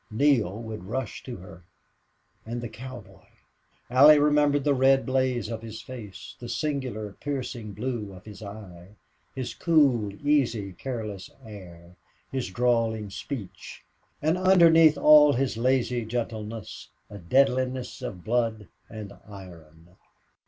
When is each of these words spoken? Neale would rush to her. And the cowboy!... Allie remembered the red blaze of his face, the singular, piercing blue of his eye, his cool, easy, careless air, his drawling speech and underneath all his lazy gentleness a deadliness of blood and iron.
Neale 0.09 0.59
would 0.59 0.85
rush 0.85 1.21
to 1.25 1.35
her. 1.35 1.63
And 2.43 2.59
the 2.59 2.67
cowboy!... 2.69 3.21
Allie 3.87 4.17
remembered 4.17 4.63
the 4.63 4.73
red 4.73 5.05
blaze 5.05 5.47
of 5.47 5.61
his 5.61 5.79
face, 5.79 6.35
the 6.39 6.49
singular, 6.49 7.11
piercing 7.21 7.73
blue 7.73 8.11
of 8.11 8.25
his 8.25 8.41
eye, 8.41 8.95
his 9.35 9.53
cool, 9.53 10.11
easy, 10.27 10.73
careless 10.73 11.29
air, 11.45 11.97
his 12.31 12.47
drawling 12.49 13.11
speech 13.11 13.83
and 14.23 14.39
underneath 14.39 14.97
all 14.97 15.33
his 15.33 15.55
lazy 15.55 16.03
gentleness 16.03 16.89
a 17.11 17.19
deadliness 17.19 18.01
of 18.01 18.23
blood 18.23 18.69
and 18.89 19.13
iron. 19.27 19.97